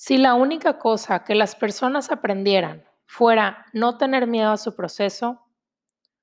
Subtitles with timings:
[0.00, 5.44] Si la única cosa que las personas aprendieran fuera no tener miedo a su proceso,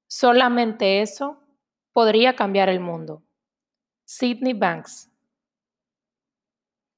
[0.08, 1.44] solamente eso
[1.92, 3.22] podría cambiar el mundo.
[4.06, 5.12] Sidney Banks.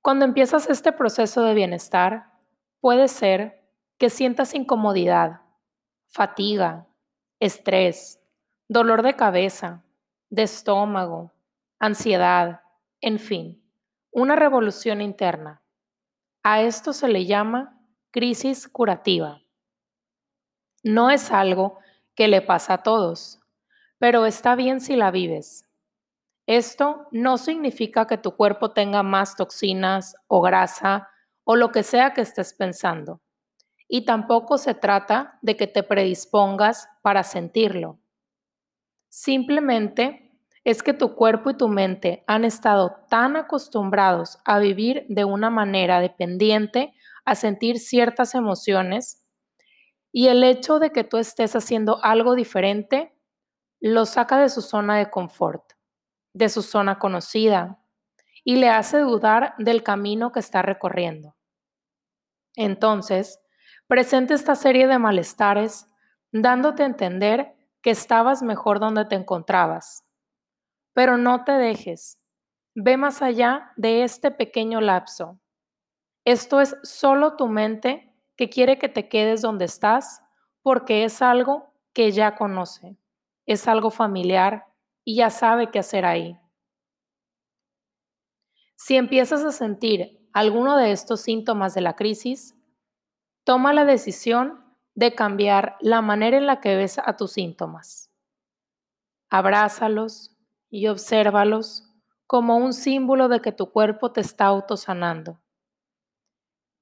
[0.03, 2.31] Cuando empiezas este proceso de bienestar,
[2.79, 3.67] puede ser
[3.97, 5.41] que sientas incomodidad,
[6.05, 6.85] fatiga,
[7.39, 8.21] estrés,
[8.67, 9.83] dolor de cabeza,
[10.29, 11.33] de estómago,
[11.79, 12.61] ansiedad,
[13.01, 13.67] en fin,
[14.11, 15.63] una revolución interna.
[16.49, 17.77] A esto se le llama
[18.09, 19.41] crisis curativa.
[20.81, 21.77] No es algo
[22.15, 23.41] que le pasa a todos,
[23.97, 25.69] pero está bien si la vives.
[26.45, 31.09] Esto no significa que tu cuerpo tenga más toxinas o grasa
[31.43, 33.19] o lo que sea que estés pensando.
[33.89, 37.99] Y tampoco se trata de que te predispongas para sentirlo.
[39.09, 40.26] Simplemente
[40.67, 45.49] es que tu cuerpo y tu mente han estado tan acostumbrados a vivir de una
[45.49, 49.25] manera dependiente, a sentir ciertas emociones,
[50.11, 53.17] y el hecho de que tú estés haciendo algo diferente
[53.79, 55.71] lo saca de su zona de confort,
[56.33, 57.79] de su zona conocida,
[58.43, 61.37] y le hace dudar del camino que está recorriendo.
[62.57, 63.39] Entonces,
[63.87, 65.87] presenta esta serie de malestares
[66.33, 70.03] dándote a entender que estabas mejor donde te encontrabas
[70.97, 72.17] pero no te dejes.
[72.73, 75.39] Ve más allá de este pequeño lapso.
[76.25, 80.23] Esto es solo tu mente que quiere que te quedes donde estás
[80.63, 82.97] porque es algo que ya conoce,
[83.45, 86.39] es algo familiar y ya sabe qué hacer ahí.
[88.75, 92.55] Si empiezas a sentir alguno de estos síntomas de la crisis,
[93.43, 98.11] toma la decisión de cambiar la manera en la que ves a tus síntomas.
[99.29, 100.33] Abrázalos,
[100.69, 101.83] y obsérvalos
[102.25, 105.39] como un símbolo de que tu cuerpo te está autosanando.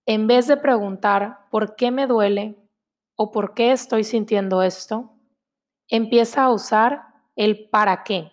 [0.07, 2.57] En vez de preguntar por qué me duele
[3.15, 5.13] o por qué estoy sintiendo esto,
[5.87, 8.31] empieza a usar el para qué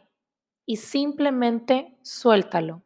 [0.67, 2.83] y simplemente suéltalo.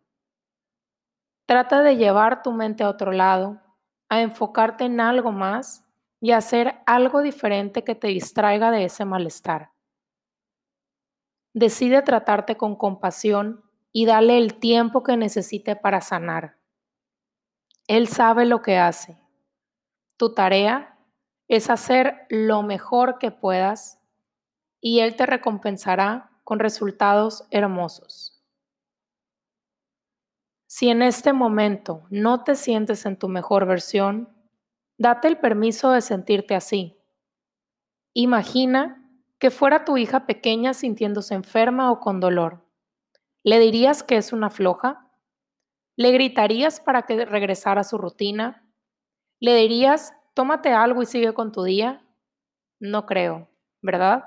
[1.47, 3.61] Trata de llevar tu mente a otro lado,
[4.09, 5.85] a enfocarte en algo más
[6.21, 9.71] y hacer algo diferente que te distraiga de ese malestar.
[11.57, 16.59] Decide tratarte con compasión y dale el tiempo que necesite para sanar.
[17.87, 19.17] Él sabe lo que hace.
[20.19, 20.99] Tu tarea
[21.49, 23.99] es hacer lo mejor que puedas
[24.83, 28.45] y Él te recompensará con resultados hermosos.
[30.67, 34.29] Si en este momento no te sientes en tu mejor versión,
[34.99, 36.99] date el permiso de sentirte así.
[38.13, 39.06] Imagina
[39.39, 42.67] que fuera tu hija pequeña sintiéndose enferma o con dolor.
[43.43, 45.11] ¿Le dirías que es una floja?
[45.97, 48.67] ¿Le gritarías para que regresara a su rutina?
[49.41, 52.05] ¿Le dirías, tómate algo y sigue con tu día?
[52.81, 53.49] No creo,
[53.83, 54.25] ¿verdad?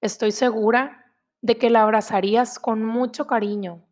[0.00, 1.12] Estoy segura
[1.42, 3.86] de que la abrazarías con mucho cariño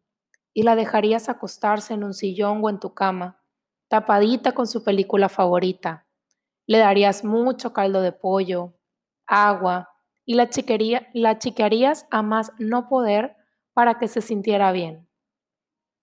[0.55, 3.43] y la dejarías acostarse en un sillón o en tu cama,
[3.89, 6.07] tapadita con su película favorita.
[6.67, 8.78] Le darías mucho caldo de pollo,
[9.29, 9.91] agua
[10.25, 13.37] y la, chiquería, la chiquearías a más no poder
[13.73, 15.09] para que se sintiera bien.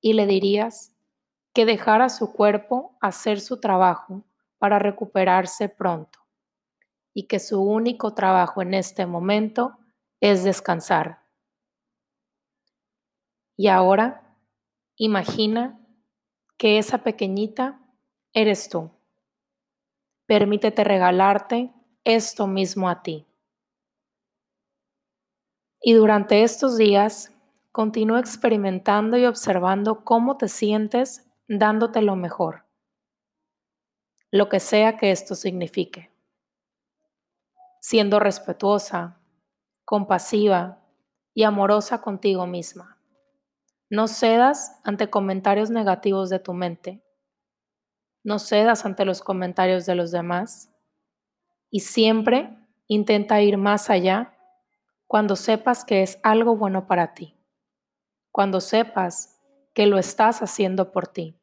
[0.01, 0.95] Y le dirías
[1.53, 4.25] que dejara su cuerpo hacer su trabajo
[4.57, 6.19] para recuperarse pronto
[7.13, 9.77] y que su único trabajo en este momento
[10.19, 11.23] es descansar.
[13.57, 14.37] Y ahora,
[14.97, 15.79] imagina
[16.57, 17.79] que esa pequeñita
[18.33, 18.91] eres tú.
[20.25, 21.74] Permítete regalarte
[22.05, 23.25] esto mismo a ti.
[25.81, 27.31] Y durante estos días,
[27.71, 32.65] continúa experimentando y observando cómo te sientes dándote lo mejor,
[34.31, 36.11] lo que sea que esto signifique.
[37.81, 39.19] Siendo respetuosa,
[39.83, 40.81] compasiva
[41.33, 42.97] y amorosa contigo misma.
[43.89, 47.03] No cedas ante comentarios negativos de tu mente.
[48.23, 50.74] No cedas ante los comentarios de los demás
[51.75, 52.57] y siempre
[52.87, 54.33] intenta ir más allá
[55.07, 57.35] cuando sepas que es algo bueno para ti,
[58.31, 59.41] cuando sepas
[59.73, 61.37] que lo estás haciendo por ti.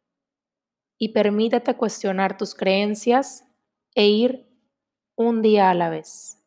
[0.96, 3.44] Y permítete cuestionar tus creencias
[3.94, 4.48] e ir
[5.16, 6.41] un día a la vez.